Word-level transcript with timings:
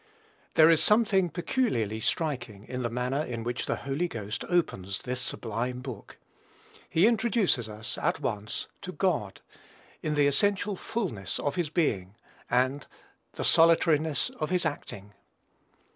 There 0.55 0.71
is 0.71 0.81
something 0.81 1.29
peculiarly 1.29 1.99
striking 1.99 2.63
in 2.65 2.81
the 2.81 2.89
manner 2.89 3.21
in 3.21 3.43
which 3.43 3.67
the 3.67 3.75
Holy 3.75 4.07
Ghost 4.07 4.43
opens 4.49 5.03
this 5.03 5.21
sublime 5.21 5.79
book. 5.81 6.17
He 6.89 7.05
introduces 7.05 7.69
us, 7.69 7.99
at 7.99 8.19
once, 8.19 8.67
to 8.81 8.93
God, 8.93 9.41
in 10.01 10.15
the 10.15 10.25
essential 10.25 10.75
fulness 10.75 11.37
of 11.37 11.53
his 11.53 11.69
being, 11.69 12.15
and 12.49 12.87
the 13.33 13.43
solitariness 13.43 14.31
of 14.31 14.49
his 14.49 14.65
acting. 14.65 15.13